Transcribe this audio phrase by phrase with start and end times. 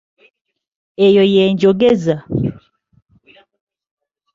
[1.05, 2.15] Eyo ye njogeza.